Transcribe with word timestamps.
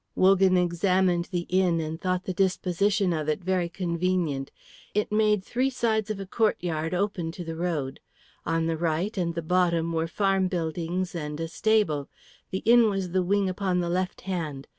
Wogan 0.15 0.57
examined 0.57 1.25
the 1.25 1.45
inn 1.47 1.79
and 1.79 2.01
thought 2.01 2.23
the 2.23 2.33
disposition 2.33 3.13
of 3.13 3.29
it 3.29 3.43
very 3.43 3.69
convenient. 3.69 4.49
It 4.95 5.11
made 5.11 5.43
three 5.43 5.69
sides 5.69 6.09
of 6.09 6.19
a 6.19 6.25
courtyard 6.25 6.95
open 6.95 7.31
to 7.33 7.43
the 7.43 7.55
road. 7.55 7.99
On 8.43 8.65
the 8.65 8.77
right 8.77 9.15
and 9.15 9.35
the 9.35 9.43
bottom 9.43 9.93
were 9.93 10.07
farm 10.07 10.47
buildings 10.47 11.13
and 11.13 11.39
a 11.39 11.47
stable; 11.47 12.09
the 12.49 12.63
inn 12.65 12.89
was 12.89 13.11
the 13.11 13.21
wing 13.21 13.47
upon 13.47 13.79
the 13.79 13.89
left 13.89 14.21
hand. 14.21 14.67